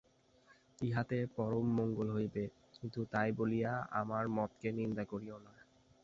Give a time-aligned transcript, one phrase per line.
[0.81, 2.43] ইহাতে পরম মঙ্গল হইবে,
[2.75, 5.53] কিন্তু তাই বলিয়া আমার মতকে নিন্দা করিও না।